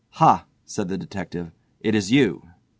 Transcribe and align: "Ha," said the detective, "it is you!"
"Ha," 0.13 0.47
said 0.65 0.87
the 0.87 0.97
detective, 0.97 1.51
"it 1.79 1.93
is 1.93 2.09
you!" 2.11 2.49